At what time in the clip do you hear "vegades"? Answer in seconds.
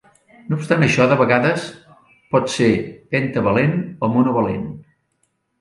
1.19-1.67